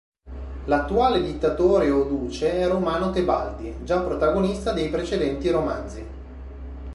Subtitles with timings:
[0.65, 6.05] L'attuale dittatore o Duce è Romano Tebaldi, già protagonista dei precedenti romanzi.